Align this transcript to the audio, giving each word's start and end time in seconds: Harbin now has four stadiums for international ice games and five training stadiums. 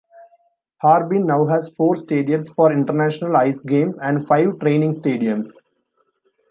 Harbin 0.81 1.27
now 1.27 1.45
has 1.45 1.69
four 1.77 1.93
stadiums 1.93 2.51
for 2.55 2.71
international 2.71 3.35
ice 3.37 3.61
games 3.61 3.99
and 3.99 4.25
five 4.25 4.57
training 4.59 4.93
stadiums. 4.95 5.49